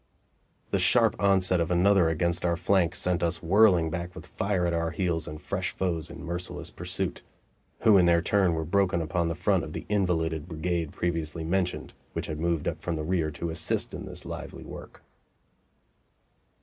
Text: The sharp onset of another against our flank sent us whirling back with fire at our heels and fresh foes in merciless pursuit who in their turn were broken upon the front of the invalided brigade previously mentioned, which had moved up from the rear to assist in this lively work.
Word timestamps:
The 0.71 0.79
sharp 0.79 1.15
onset 1.21 1.59
of 1.59 1.69
another 1.69 2.09
against 2.09 2.43
our 2.43 2.57
flank 2.57 2.95
sent 2.95 3.21
us 3.21 3.43
whirling 3.43 3.91
back 3.91 4.15
with 4.15 4.25
fire 4.25 4.65
at 4.65 4.73
our 4.73 4.89
heels 4.89 5.27
and 5.27 5.39
fresh 5.39 5.75
foes 5.75 6.09
in 6.09 6.23
merciless 6.23 6.71
pursuit 6.71 7.21
who 7.81 7.99
in 7.99 8.07
their 8.07 8.23
turn 8.23 8.55
were 8.55 8.65
broken 8.65 8.99
upon 8.99 9.27
the 9.27 9.35
front 9.35 9.63
of 9.63 9.73
the 9.73 9.85
invalided 9.89 10.47
brigade 10.47 10.91
previously 10.91 11.43
mentioned, 11.43 11.93
which 12.13 12.25
had 12.25 12.39
moved 12.39 12.67
up 12.67 12.81
from 12.81 12.95
the 12.95 13.03
rear 13.03 13.29
to 13.29 13.51
assist 13.51 13.93
in 13.93 14.07
this 14.07 14.25
lively 14.25 14.63
work. 14.63 15.03